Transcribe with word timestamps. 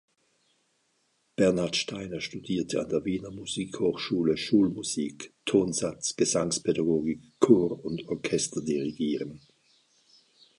Bernhard 1.35 1.75
Steiner 1.75 2.21
studierte 2.21 2.81
an 2.81 2.89
der 2.89 3.05
Wiener 3.05 3.29
Musikhochschule 3.29 4.35
Schulmusik, 4.35 5.31
Tonsatz, 5.45 6.15
Gesangspädagogik, 6.15 7.21
Chor- 7.39 7.85
und 7.85 8.07
Orchesterdirigieren. 8.07 9.45